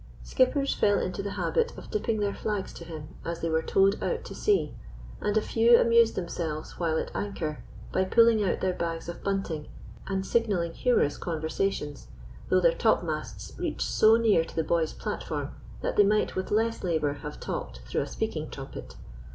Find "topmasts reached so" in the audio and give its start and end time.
12.73-14.15